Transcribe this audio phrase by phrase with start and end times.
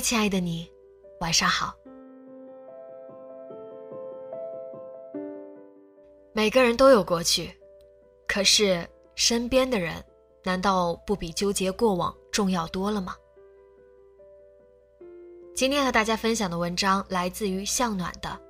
[0.00, 0.70] 亲爱的你，
[1.20, 1.74] 晚上好。
[6.32, 7.50] 每个人都有过去，
[8.26, 10.02] 可是身边的人，
[10.42, 13.14] 难道不比纠结过往重要多了吗？
[15.54, 18.40] 今天和大家分享的文章来自于向暖的，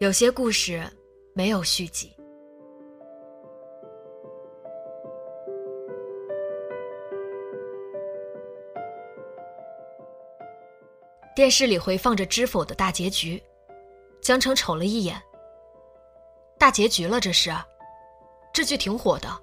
[0.00, 0.84] 有些故事
[1.32, 2.12] 没有续集。
[11.40, 13.42] 电视里回放着《知否》的大结局，
[14.20, 15.18] 江澄瞅了一眼。
[16.58, 17.50] 大结局了，这是，
[18.52, 19.42] 这剧挺火的，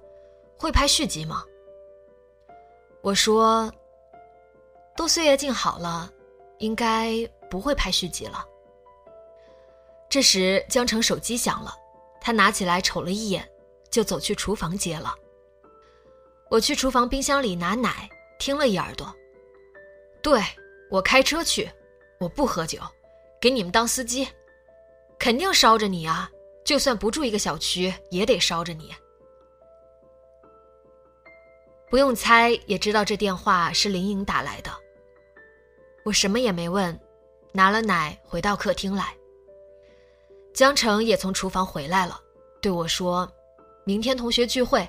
[0.56, 1.42] 会拍续集吗？
[3.02, 3.68] 我说，
[4.96, 6.08] 都岁月静好了，
[6.58, 8.46] 应该不会拍续集了。
[10.08, 11.74] 这时，江澄手机响了，
[12.20, 13.44] 他拿起来瞅了一眼，
[13.90, 15.12] 就走去厨房接了。
[16.48, 18.08] 我去厨房冰箱里拿奶，
[18.38, 19.12] 听了一耳朵。
[20.22, 20.40] 对，
[20.92, 21.68] 我开车去。
[22.18, 22.80] 我不喝酒，
[23.40, 24.28] 给你们当司机，
[25.18, 26.30] 肯定捎着你啊！
[26.64, 28.94] 就算不住一个小区，也得捎着你。
[31.88, 34.70] 不用猜，也知道这电话是林颖打来的。
[36.04, 36.98] 我什么也没问，
[37.52, 39.16] 拿了奶回到客厅来。
[40.52, 42.20] 江城也从厨房回来了，
[42.60, 43.30] 对我说
[43.86, 44.86] ：“明天同学聚会，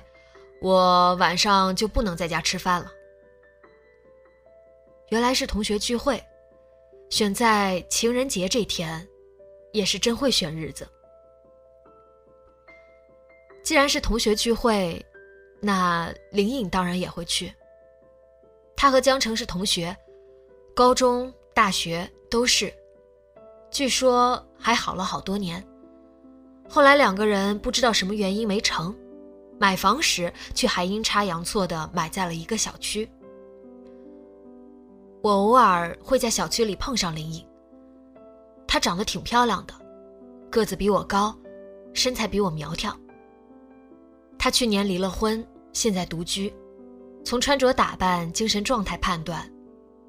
[0.60, 2.92] 我晚上就不能在家吃饭了。”
[5.08, 6.22] 原来是同学聚会。
[7.10, 9.06] 选在情人节这天，
[9.72, 10.88] 也是真会选日子。
[13.64, 15.04] 既然是同学聚会，
[15.60, 17.52] 那林颖当然也会去。
[18.76, 19.94] 他和江澄是同学，
[20.72, 22.72] 高中、大学都是，
[23.72, 25.62] 据说还好了好多年。
[26.68, 28.96] 后来两个人不知道什么原因没成，
[29.58, 33.10] 买房时却还阴差阳错的买在了一个小区。
[35.22, 37.46] 我偶尔会在小区里碰上林颖。
[38.66, 39.74] 她长得挺漂亮的，
[40.50, 41.36] 个子比我高，
[41.92, 42.96] 身材比我苗条。
[44.38, 46.52] 她去年离了婚，现在独居。
[47.22, 49.46] 从穿着打扮、精神状态判断，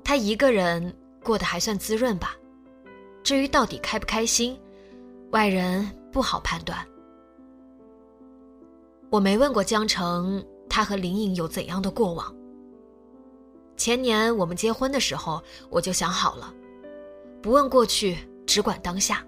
[0.04, 2.36] 她一个人过得还算滋润吧。
[3.22, 4.58] 至于到底开不开心，
[5.32, 6.88] 外人不好判断。
[9.10, 12.34] 我没问过江澄，他和林颖有怎样的过往。
[13.78, 16.54] 前年我们结婚的时候，我就想好了，
[17.42, 19.26] 不问过去，只管当下。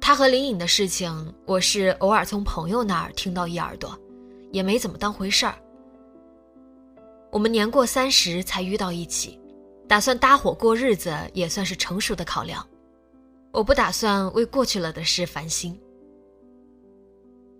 [0.00, 3.98] 他和林颖的事情，我是偶尔从朋友那儿听到一耳朵，
[4.52, 5.56] 也没怎么当回事儿。
[7.32, 9.40] 我们年过三十才遇到一起，
[9.88, 12.64] 打算搭伙过日子，也算是成熟的考量。
[13.50, 15.76] 我不打算为过去了的事烦心。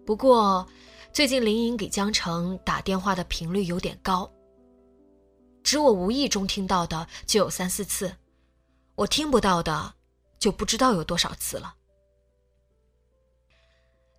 [0.05, 0.65] 不过，
[1.13, 4.31] 最近林颖给江澄打电话的频率有点高。
[5.67, 8.15] 只我无意中听到的就有三四次，
[8.95, 9.95] 我听不到的
[10.39, 11.75] 就不知道有多少次了。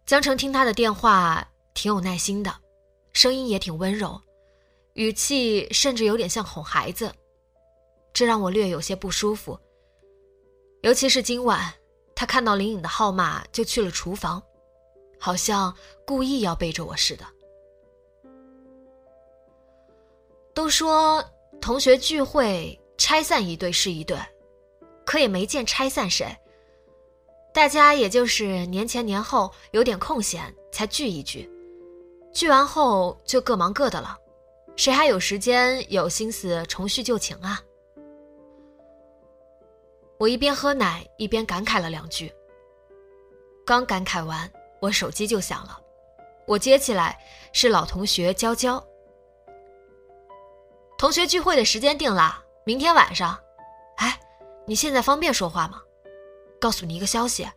[0.06, 2.54] 江澄听他的电话挺有耐心的，
[3.13, 4.21] 声音也挺温柔，
[4.95, 7.10] 语气甚至有点像哄孩子，
[8.12, 9.57] 这让我略有些不舒服。
[10.81, 11.74] 尤其是今晚，
[12.13, 14.44] 他看到林颖的号码就去了厨房，
[15.18, 15.74] 好像
[16.06, 17.25] 故意要背着我似的。
[20.54, 21.24] 都说。
[21.62, 24.18] 同学聚会拆散一对是一对，
[25.06, 26.25] 可也没见拆散谁。
[27.54, 31.50] 大家也就是年前年后有点空闲才聚一聚，
[32.31, 34.15] 聚完后就各忙各的了，
[34.75, 37.59] 谁还有时间有心思重叙旧情啊？
[40.19, 42.31] 我一边喝奶一边感慨了两句。
[43.65, 44.50] 刚感慨完，
[44.80, 45.80] 我手机就响了，
[46.45, 47.19] 我接起来
[47.54, 48.81] 是老同学娇娇。
[50.97, 53.39] 同学聚会的时间定了，明天晚上，
[53.97, 54.19] 哎
[54.65, 55.79] 你现在方便说话吗？
[56.59, 57.47] 告诉你一个消息，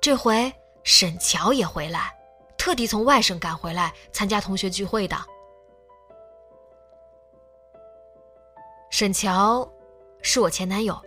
[0.00, 0.50] 这回
[0.82, 2.10] 沈乔也回来，
[2.56, 5.14] 特地从外省赶回来参加同学聚会的。
[8.90, 9.70] 沈乔，
[10.22, 10.98] 是我前男友。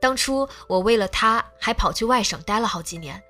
[0.00, 3.20] 当初我为了他还跑去外省待了好几年，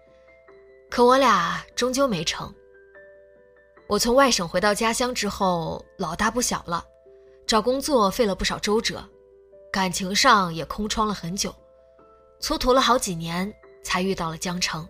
[0.90, 2.54] 可我俩终究没成。
[3.88, 6.84] 我从外省回到家乡之后，老大不小了，
[7.46, 9.02] 找工作费了不少周折，
[9.72, 11.54] 感情上也空窗了很久，
[12.40, 13.52] 蹉跎了好几年
[13.82, 14.88] 才遇到了江城。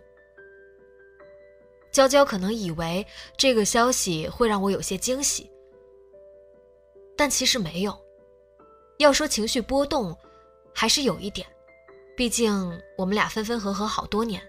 [1.91, 3.07] 娇娇可能以为
[3.37, 5.51] 这个消息会让我有些惊喜，
[7.17, 7.95] 但其实没有。
[8.99, 10.17] 要说情绪波动，
[10.73, 11.47] 还是有一点，
[12.17, 14.41] 毕竟我们俩分分合合好多年。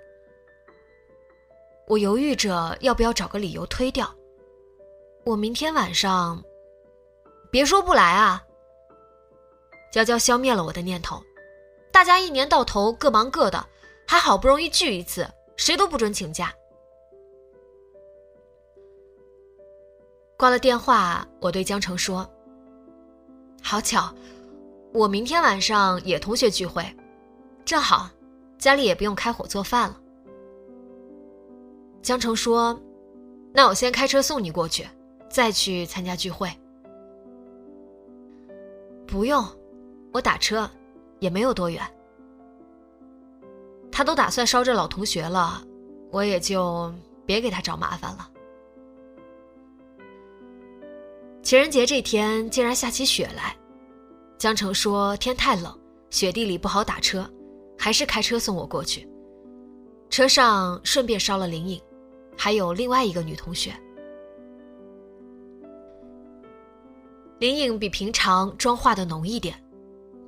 [1.87, 4.13] 我犹豫着要不要找个理由推掉。
[5.25, 6.41] 我明天晚上，
[7.53, 8.43] 别说不来啊。
[9.91, 11.21] 娇娇消灭了我的念头，
[11.91, 13.63] 大家一年到头各忙各的，
[14.07, 16.51] 还好不容易聚一次，谁都不准请假。
[20.35, 22.27] 挂了电话，我对江城说
[23.61, 24.11] ：“好巧，
[24.91, 26.83] 我明天晚上也同学聚会，
[27.63, 28.09] 正好，
[28.57, 30.01] 家里也不用开火做饭了。”
[32.01, 32.81] 江城说
[33.53, 34.87] ：“那我先开车送你过去。”
[35.29, 36.47] 再去参加聚会，
[39.13, 39.45] 不用，
[40.11, 40.67] 我打车，
[41.19, 41.79] 也没有多远。
[43.91, 45.63] 他都打算捎着老同学了，
[46.11, 46.91] 我也就
[47.23, 48.27] 别给他找麻烦了。
[51.43, 53.55] 情人节这天竟然下起雪来，
[54.39, 55.79] 江城说天太冷，
[56.09, 57.31] 雪地里不好打车，
[57.77, 59.07] 还是开车送我过去。
[60.09, 61.79] 车上顺便捎了林颖，
[62.35, 63.75] 还有另外一个女同学。
[67.39, 69.61] 林颖比平常妆化的浓一点，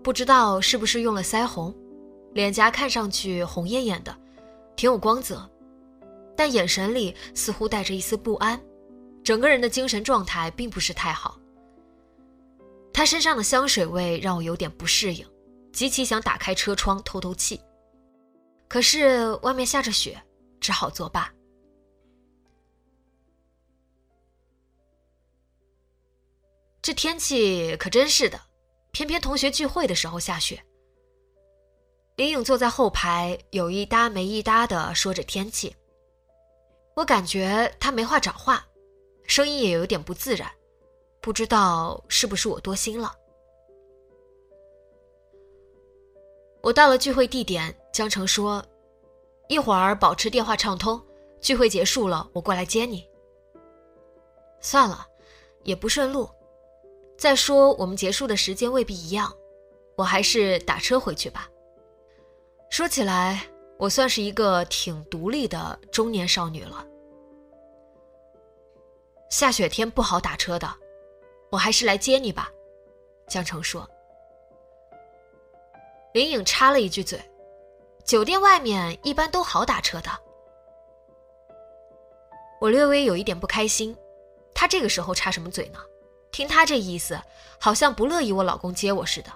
[0.04, 1.74] 不知道是不是用了腮红，
[2.34, 4.16] 脸颊看上去红艳艳的，
[4.75, 5.50] 挺有光泽，
[6.36, 8.60] 但眼神里似乎带着一丝不安，
[9.24, 11.40] 整个人的精神状态并不是太好。
[12.92, 15.25] 她身上的香水味让我有点不适应，
[15.72, 17.60] 极其想打开车窗透透气，
[18.68, 20.22] 可是外面下着雪，
[20.60, 21.31] 只好作罢。
[26.86, 28.40] 这天气可真是的，
[28.92, 30.64] 偏偏同学聚会的时候下雪。
[32.16, 35.76] 林颖坐在后排，有一搭没一搭的说着天气。
[36.96, 38.64] 我感觉他没话找话，
[39.26, 40.48] 声音也有点不自然，
[41.22, 43.12] 不知道是不是我多心了。
[46.62, 48.64] 我到了聚会地点，江城说
[49.50, 51.04] ：“一会儿保持电话畅通，
[51.42, 53.04] 聚会结束了我过来接你。”
[54.62, 55.04] 算了，
[55.64, 56.30] 也不顺路。
[57.17, 59.33] 再说，我们结束的时间未必一样，
[59.95, 61.50] 我还是打车回去吧。
[62.69, 63.47] 说起来，
[63.77, 66.85] 我算是一个挺独立的中年少女了。
[69.29, 70.69] 下雪天不好打车的，
[71.50, 72.51] 我还是来接你吧。”
[73.27, 73.89] 江城说。
[76.13, 77.19] 林颖插了一句嘴
[78.05, 80.10] ：“酒店外面一般都好打车的。”
[82.62, 83.95] 我略微有一点不开心，
[84.53, 85.79] 他这个时候插什么嘴呢？
[86.36, 87.18] 听他这意思，
[87.58, 89.32] 好像不乐意我老公接我似的。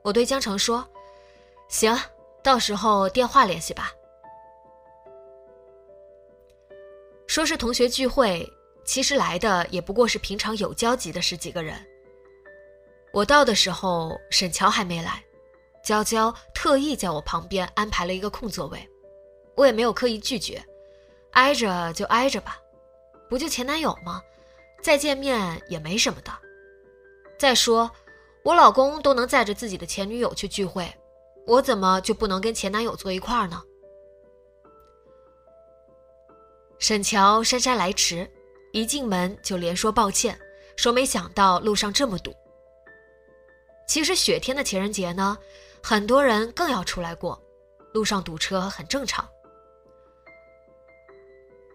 [0.00, 0.88] 我对江城说
[1.68, 1.94] ：“行，
[2.42, 3.92] 到时候电话联系吧。”
[7.28, 8.50] 说是同学聚会，
[8.86, 11.76] 其实来的也不过是平常有交集的十几个人。
[13.12, 15.22] 我到的时候，沈乔还没来，
[15.84, 18.88] 娇娇特意在我旁边安排了一个空座位，
[19.56, 20.64] 我也没有刻意拒绝，
[21.32, 22.58] 挨着就挨着吧，
[23.28, 24.22] 不就前男友吗？
[24.82, 26.32] 再见面也没什么的。
[27.38, 27.90] 再说，
[28.42, 30.92] 我老公都能载着自己的前女友去聚会，
[31.46, 33.62] 我怎么就不能跟前男友坐一块儿呢？
[36.78, 38.28] 沈乔姗姗来迟，
[38.72, 40.36] 一进门就连说抱歉，
[40.76, 42.34] 说没想到路上这么堵。
[43.86, 45.38] 其实雪天的情人节呢，
[45.80, 47.40] 很多人更要出来过，
[47.92, 49.28] 路上堵车很正常。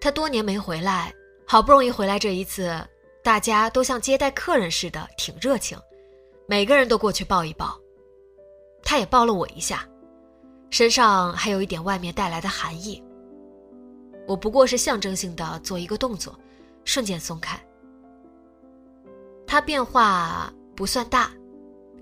[0.01, 1.13] 他多年没回来，
[1.45, 2.85] 好不容易回来这一次。
[3.27, 5.77] 大家都像接待客人似的，挺热情，
[6.47, 7.77] 每个人都过去抱一抱，
[8.81, 9.85] 他也抱了我一下，
[10.69, 13.03] 身上还有一点外面带来的寒意。
[14.29, 16.39] 我不过是象征性的做一个动作，
[16.85, 17.61] 瞬间松开。
[19.45, 21.29] 他变化不算大，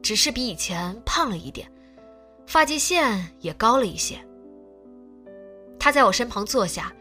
[0.04, 1.68] 只是比以前胖了一点，
[2.46, 4.24] 发际线也高了一些。
[5.80, 6.94] 他在我身旁坐下，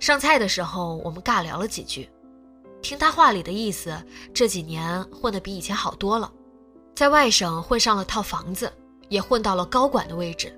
[0.00, 2.10] 上菜的时候我们尬聊了几句。
[2.82, 3.96] 听他话里的意思，
[4.32, 6.32] 这几年混得比以前好多了，
[6.94, 8.72] 在外省混上了套房子，
[9.08, 10.52] 也混到了高管的位置。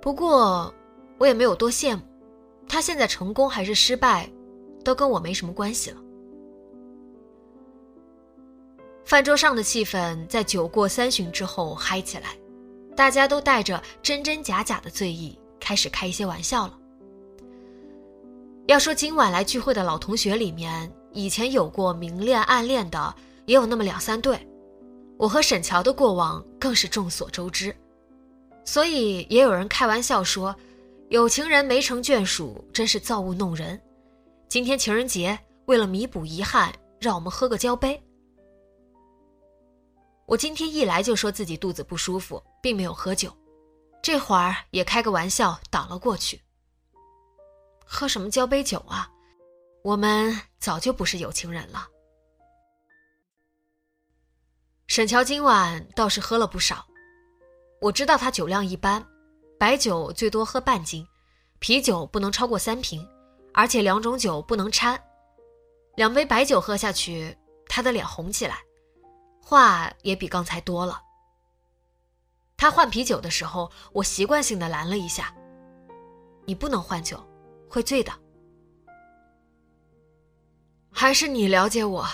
[0.00, 0.72] 不过，
[1.18, 2.02] 我也没有多羡慕，
[2.68, 4.30] 他现在成功还是失败，
[4.84, 6.00] 都跟我没什么关系了。
[9.04, 12.36] 饭桌上的气氛在酒过三巡之后嗨起来，
[12.96, 16.78] 大家都带着真真假假的醉意，开始开一些玩笑了。
[18.66, 23.14] 要说今晚来聚会的老同学里面，以前有过明恋暗恋的，
[23.46, 24.36] 也有那么两三对。
[25.16, 27.74] 我和沈乔的过往更是众所周知，
[28.64, 30.54] 所以也有人开玩笑说
[31.10, 33.80] ：“有情人没成眷属，真是造物弄人。”
[34.50, 38.02] 今天情人节，为了弥补遗憾，让我们喝个交杯。
[40.26, 43.32] 我今天一来就说自己肚子不舒服，并没有喝酒，
[44.02, 46.40] 这会儿也开个玩笑挡了过去。
[47.86, 49.08] 喝什么交杯酒啊？
[49.82, 51.86] 我们早就不是有情人了。
[54.88, 56.84] 沈乔今晚倒是喝了不少，
[57.80, 59.06] 我知道他酒量一般，
[59.58, 61.06] 白酒最多喝半斤，
[61.60, 63.08] 啤酒不能超过三瓶，
[63.54, 65.00] 而且两种酒不能掺。
[65.96, 67.36] 两杯白酒喝下去，
[67.68, 68.58] 他的脸红起来。
[69.40, 71.00] 话也比刚才多了。
[72.56, 75.34] 他换啤酒的时候，我习惯性的拦了一下
[76.46, 77.25] ：“你不能换酒，
[77.76, 78.10] 会醉的。”
[80.90, 82.06] 还是你了解我。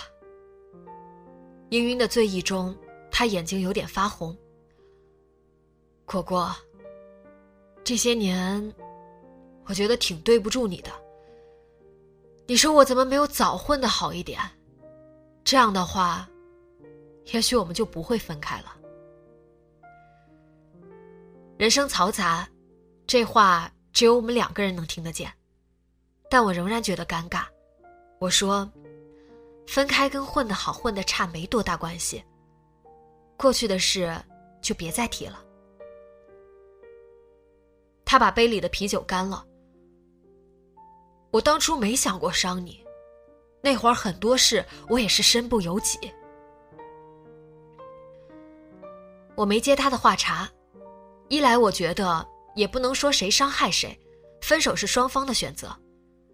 [1.69, 2.75] 氤氲的醉意中，
[3.09, 4.37] 他眼睛有点发红。
[6.05, 6.53] 果果，
[7.81, 8.73] 这些年，
[9.65, 10.91] 我觉得挺对不住你的。
[12.45, 14.37] 你说我怎么没有早混的好一点？
[15.45, 16.27] 这样的话。
[17.31, 18.75] 也许我们就不会分开了。
[21.57, 22.45] 人生嘈杂，
[23.07, 25.31] 这话只有我们两个人能听得见，
[26.29, 27.45] 但我仍然觉得尴尬。
[28.19, 28.69] 我说
[29.67, 32.23] ：“分开跟混得好、混得差没多大关系。
[33.37, 34.15] 过去的事
[34.61, 35.43] 就别再提了。”
[38.05, 39.45] 他把杯里的啤酒干了。
[41.31, 42.85] 我当初没想过伤你，
[43.61, 45.97] 那会儿很多事我也是身不由己。
[49.35, 50.47] 我没接他的话茬，
[51.27, 52.23] 一来我觉得
[52.55, 53.99] 也不能说谁伤害谁，
[54.41, 55.75] 分手是双方的选择，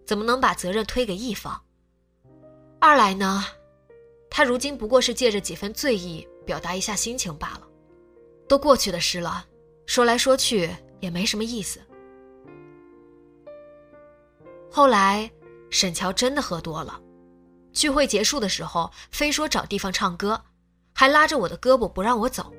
[0.09, 1.61] 怎么能把责任推给一方？
[2.79, 3.45] 二来呢，
[4.27, 7.67] 他如今不过是借着几分醉意表达一下心情罢了，
[8.47, 9.45] 都过去的事了，
[9.85, 10.67] 说来说去
[10.99, 11.79] 也没什么意思。
[14.71, 15.29] 后来
[15.69, 16.99] 沈乔真的喝多了，
[17.71, 20.43] 聚会结束的时候非说找地方唱歌，
[20.91, 22.51] 还拉着我的胳膊不让我走。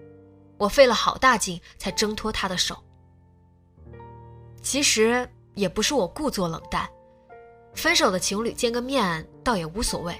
[0.57, 2.81] 我费了好大劲才挣脱他的手。
[4.63, 6.89] 其实也不是我故作冷淡，
[7.75, 10.15] 分手的情侣见个面倒也无所谓，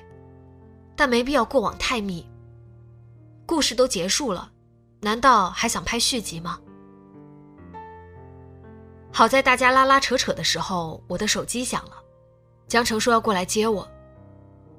[0.97, 2.27] 但没必要过往太密。
[3.47, 4.51] 故事都结束了，
[5.01, 6.59] 难道还想拍续集吗？
[9.13, 11.97] 好在大家拉拉扯扯的时候，我的手机响了，
[12.69, 13.87] 江城说要过来接我，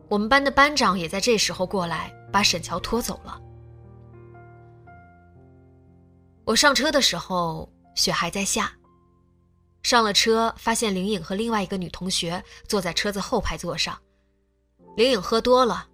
[0.08, 3.40] 我们班的班长也在这时候过来把沈乔拖走了。
[6.46, 8.72] 我上车的时候，雪还在下。
[9.84, 14.00] 上了车，发现林颖和另外一个女同学坐在车子后排座上。
[14.96, 15.88] 林颖喝多了，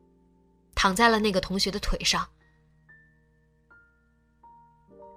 [0.75, 2.27] 躺在了那个同学的腿上。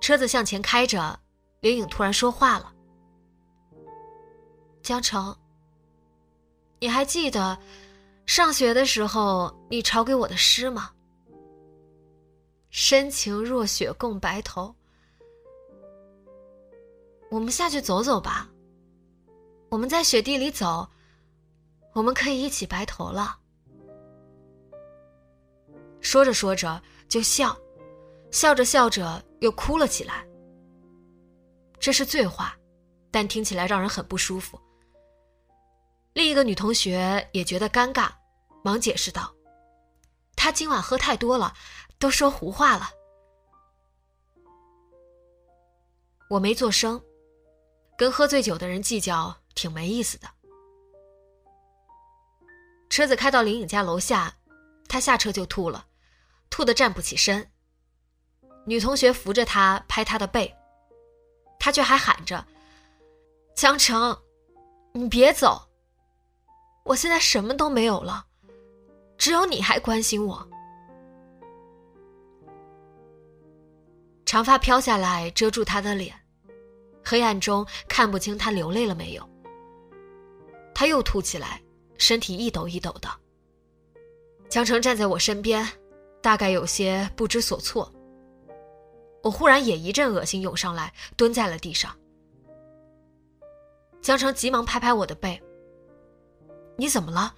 [0.01, 1.19] 车子向前开着，
[1.61, 2.73] 林颖突然说话了
[4.83, 5.37] ：“江城，
[6.79, 7.59] 你还记得
[8.25, 10.93] 上学的时候你抄给我的诗吗？
[12.71, 14.75] 深情若雪共白头。”
[17.31, 18.49] 我们下去走走吧。
[19.71, 20.91] 我们在雪地里走，
[21.95, 23.39] 我们可以一起白头了。
[26.01, 27.57] 说着说着就笑，
[28.33, 30.27] 笑着笑着又哭了起来。
[31.79, 32.59] 这是醉话，
[33.13, 34.61] 但听起来让人很不舒服。
[36.15, 38.11] 另一个女同学也觉得尴尬，
[38.65, 39.33] 忙解释道
[40.35, 41.55] ：“她今晚喝太多了，
[41.99, 42.91] 都说胡话了。”
[46.29, 47.01] 我没做声。
[47.97, 50.27] 跟喝醉酒的人计较挺没意思的。
[52.89, 54.35] 车子开到林颖家楼下，
[54.89, 55.87] 他下车就吐了，
[56.49, 57.53] 吐得站不起身。
[58.65, 60.57] 女同学扶着他拍他的背，
[61.59, 62.43] 他却还喊着
[63.55, 64.19] ：“江城，
[64.95, 65.69] 你别走，
[66.85, 68.25] 我现在什么都没有了，
[69.19, 70.49] 只有你还关心我。”
[74.25, 76.19] 长发飘下来遮住他的脸。
[77.05, 79.30] 黑暗中看不清他流泪了没有。
[80.81, 81.61] 他又吐起来，
[81.99, 83.09] 身体一抖一抖的。
[84.49, 85.69] 江城站在我身边，
[86.23, 87.93] 大概有些不知所措。
[89.23, 91.95] 我忽然也一阵恶心涌上来，蹲在了地上。
[94.01, 95.39] 江城急忙拍拍我的背
[96.79, 97.35] ：“你怎么了？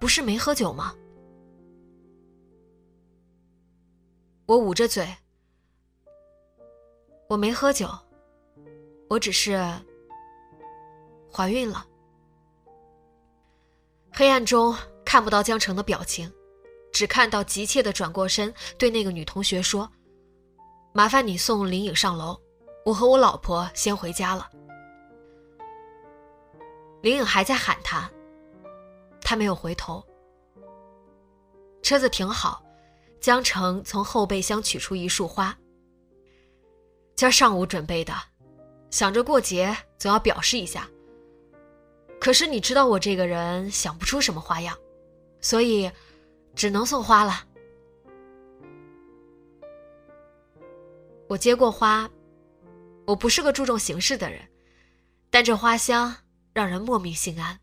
[0.00, 0.96] 不是没喝酒吗？”
[4.48, 5.06] 我捂着嘴
[7.28, 7.90] ：“我没喝酒，
[9.10, 9.62] 我只是
[11.30, 11.86] 怀孕了。”
[14.18, 16.32] 黑暗中看不到江城的表情，
[16.90, 19.86] 只看到急切的转过身对那个女同学说
[20.94, 22.34] ：“麻烦你送林颖上楼，
[22.86, 24.48] 我和我老婆先回家了。”
[27.04, 28.10] 林颖还在喊他，
[29.20, 30.02] 他没有回头。
[31.82, 32.64] 车子停好，
[33.20, 35.54] 江城从后备箱取出一束花。
[37.16, 38.14] 今儿上午准备的，
[38.90, 40.88] 想着过节总要表示一下。
[42.18, 44.76] 可是你知道我这个人想不出什么花样，
[45.40, 45.90] 所以
[46.54, 47.44] 只能送花了。
[51.28, 52.10] 我接过花，
[53.04, 54.40] 我不是个注重形式的人，
[55.30, 56.16] 但这花香
[56.52, 57.58] 让人莫名心安。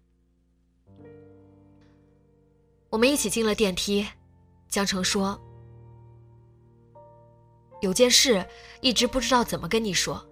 [2.89, 4.07] 我们一起进了电梯，
[4.69, 5.38] 江城说
[7.81, 8.45] ：“有件事
[8.81, 10.25] 一直不知道怎么跟你说。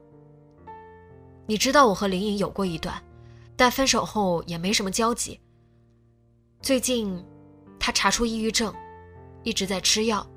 [1.48, 3.04] 你知道我和林颖有过一段。”
[3.62, 5.40] 但分手后也没什么交集。
[6.64, 7.24] 最近，
[7.80, 8.74] 他查出抑郁症，
[9.44, 10.28] 一直在吃药，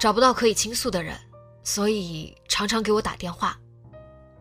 [0.00, 1.16] 找不到可以倾诉的人，
[1.62, 3.56] 所以常常给我打电话。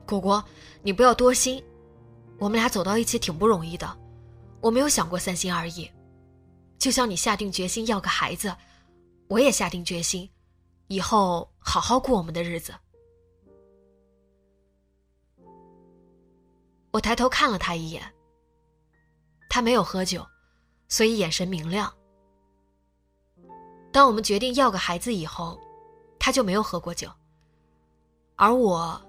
[0.07, 0.43] 果果，
[0.81, 1.63] 你不要多心，
[2.39, 3.95] 我们俩走到一起挺不容易的，
[4.60, 5.88] 我没有想过三心二意。
[6.79, 8.55] 就像你下定决心要个孩子，
[9.27, 10.27] 我也下定决心，
[10.88, 12.74] 以后好好过我们的日子。
[16.89, 18.01] 我抬头看了他一眼。
[19.54, 20.26] 他没有喝酒，
[20.88, 21.94] 所以眼神明亮。
[23.92, 25.60] 当我们决定要个孩子以后，
[26.18, 27.12] 他就没有喝过酒。
[28.38, 29.00] 而我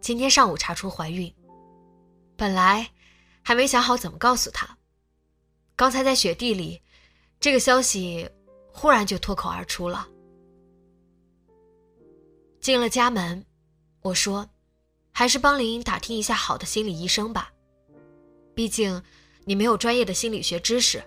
[0.00, 1.32] 今天上午查出怀孕，
[2.36, 2.90] 本来
[3.42, 4.76] 还没想好怎么告诉他，
[5.76, 6.82] 刚才在雪地里，
[7.38, 8.28] 这个消息
[8.72, 10.08] 忽然就脱口而出了。
[12.60, 13.46] 进了家门，
[14.00, 14.50] 我说
[15.14, 17.52] ：“还是帮林打听一下好的心理医生吧，
[18.52, 19.00] 毕竟。”
[19.44, 21.02] 你没有专业的心理学知识，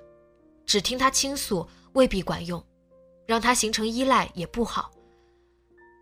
[0.65, 2.63] 只听他倾诉未必管用，
[3.25, 4.91] 让他形成依赖也不好。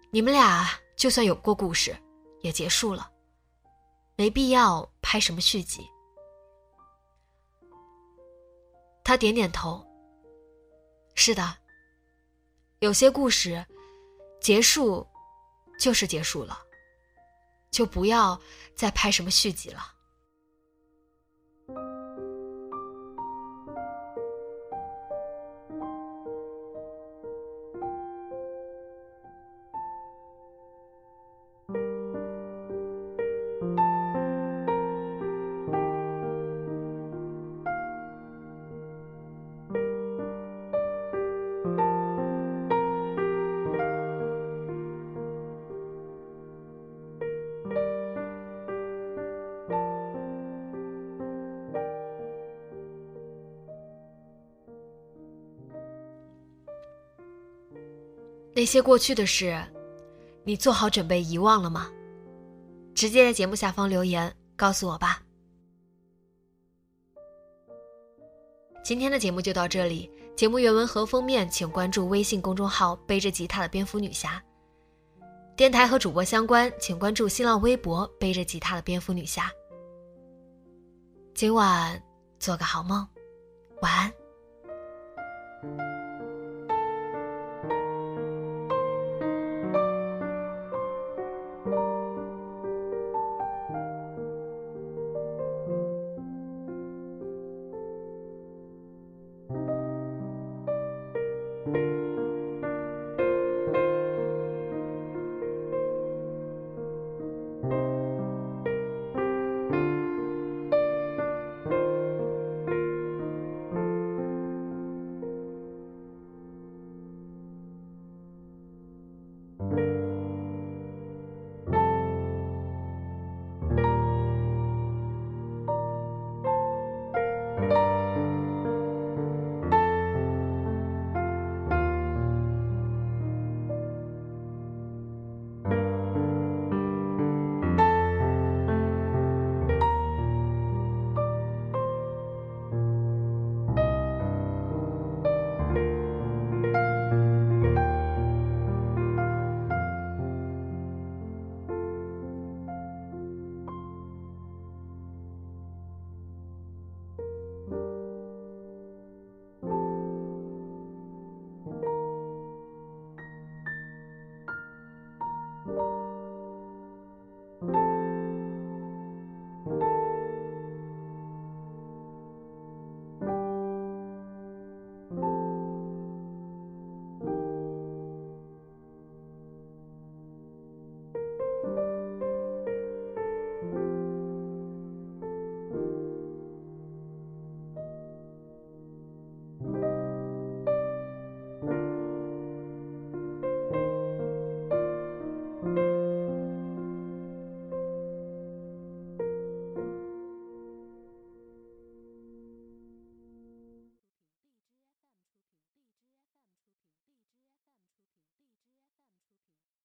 [0.09, 1.95] 你们俩就算有过故事，
[2.41, 3.11] 也结束了，
[4.15, 5.87] 没必要拍什么续集。
[9.03, 9.85] 他点点头。
[11.15, 11.57] 是的，
[12.79, 13.63] 有些故事
[14.41, 15.07] 结束
[15.79, 16.59] 就是结束了，
[17.69, 18.39] 就不要
[18.75, 19.92] 再拍什么续集了。
[58.55, 59.61] 那些过去的事，
[60.43, 61.89] 你做好准备遗忘了吗？
[62.93, 65.21] 直接在节目下方留言告诉我吧。
[68.83, 74.41] 今天的节目就到这里，节目原文和封面请关注微信公众号“背着吉他的蝙蝠女侠”。
[75.55, 79.49] 电台和主播相关，请关注新浪微博“背着吉他的蝙蝠女侠”。
[81.33, 82.01] 今晚
[82.39, 83.07] 做个好梦，
[83.81, 85.92] 晚安。